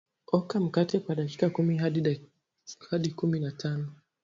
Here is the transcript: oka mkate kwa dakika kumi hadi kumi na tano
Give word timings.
oka 0.27 0.59
mkate 0.59 0.99
kwa 0.99 1.15
dakika 1.15 1.49
kumi 1.49 1.77
hadi 2.89 3.09
kumi 3.15 3.39
na 3.39 3.51
tano 3.51 3.95